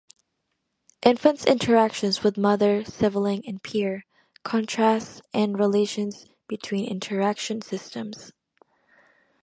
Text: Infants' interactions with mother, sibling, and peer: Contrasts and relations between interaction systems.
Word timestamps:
Infants' 1.03 1.45
interactions 1.45 2.23
with 2.23 2.35
mother, 2.35 2.83
sibling, 2.83 3.43
and 3.45 3.61
peer: 3.61 4.03
Contrasts 4.43 5.21
and 5.31 5.59
relations 5.59 6.25
between 6.47 6.89
interaction 6.89 7.61
systems. 7.61 8.31